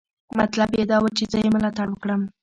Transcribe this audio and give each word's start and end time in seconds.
مطلب 0.39 0.69
یې 0.77 0.83
دا 0.91 0.97
و 0.99 1.05
چې 1.17 1.23
زه 1.31 1.37
یې 1.43 1.49
ملاتړ 1.55 1.87
وکړم. 1.89 2.21